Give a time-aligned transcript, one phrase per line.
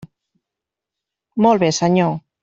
[1.45, 2.17] Molt bé, senyor.